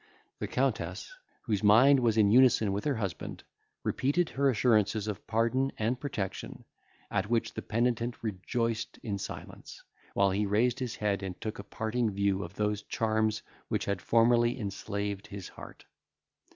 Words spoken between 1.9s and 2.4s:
was in